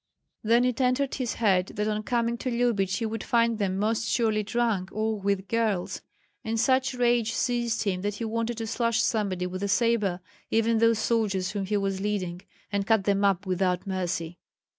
[0.41, 4.09] Then it entered his head that on coming to Lyubich he would find them most
[4.09, 6.01] surely drunk or with girls;
[6.43, 10.19] and such rage seized him that he wanted to slash somebody with a sabre,
[10.49, 12.41] even those soldiers whom he was leading,
[12.71, 14.39] and cut them up without mercy.